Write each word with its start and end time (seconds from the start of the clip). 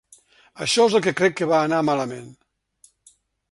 Això 0.65 0.85
és 0.91 0.95
el 0.99 1.03
que 1.09 1.13
crec 1.19 1.37
que 1.41 1.49
va 1.53 1.61
anar 1.67 1.83
malament. 1.91 2.35